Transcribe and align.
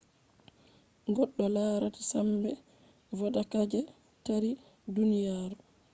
goddo 1.15 1.43
larata 1.55 2.01
sambe 2.11 2.51
vodaka 3.17 3.59
je 3.71 3.79
taari 4.23 4.51
duniyaru 4.95 5.57